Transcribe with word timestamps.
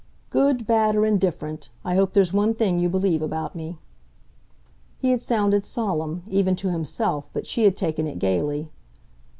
"Good, 0.31 0.65
bad 0.65 0.95
or 0.95 1.05
indifferent, 1.05 1.69
I 1.85 1.93
hope 1.93 2.13
there's 2.13 2.33
one 2.33 2.55
thing 2.55 2.79
you 2.79 2.89
believe 2.89 3.21
about 3.21 3.53
me." 3.55 3.77
He 4.97 5.11
had 5.11 5.21
sounded 5.21 5.63
solemn, 5.63 6.23
even 6.27 6.55
to 6.55 6.71
himself, 6.71 7.29
but 7.33 7.45
she 7.45 7.65
had 7.65 7.77
taken 7.77 8.07
it 8.07 8.17
gaily. 8.17 8.71